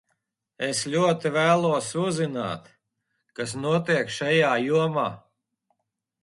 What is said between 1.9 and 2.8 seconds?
uzzināt,